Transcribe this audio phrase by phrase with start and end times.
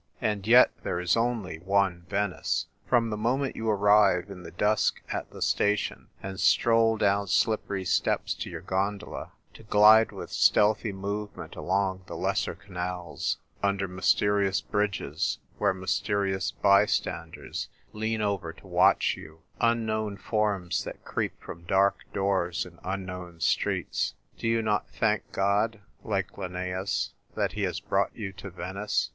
[0.19, 2.65] And yet there is only one Venice.
[2.89, 7.85] From the moment you arrive in the dusk at the station, and stroll down slippery
[7.85, 13.87] steps to your gondola, to glide with stealthy move ment along the lesser canals, under
[13.87, 21.61] mysterious bridges where mysterious bystanders lean over to watch you, unknown forms that creep from
[21.65, 27.79] dark doors in unknown streets— do you not thank God, like Linnaeus, that he has
[27.79, 29.09] brought you to Venice